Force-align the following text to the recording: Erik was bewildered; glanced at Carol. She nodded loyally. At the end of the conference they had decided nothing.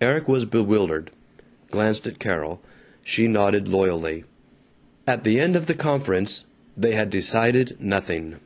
Erik 0.00 0.26
was 0.28 0.46
bewildered; 0.46 1.10
glanced 1.70 2.06
at 2.06 2.18
Carol. 2.18 2.62
She 3.02 3.28
nodded 3.28 3.68
loyally. 3.68 4.24
At 5.06 5.24
the 5.24 5.38
end 5.38 5.56
of 5.56 5.66
the 5.66 5.74
conference 5.74 6.46
they 6.74 6.94
had 6.94 7.10
decided 7.10 7.78
nothing. 7.78 8.36